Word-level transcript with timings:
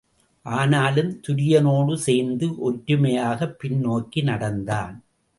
ஆனாலும் 0.45 1.21
துரியனோடு 1.27 1.93
சேர்ந்து 1.95 2.71
ஒற்றுமையாகப் 2.71 3.59
பின் 3.59 3.79
நோக்கி 3.79 4.21
நடந்தான். 4.21 5.03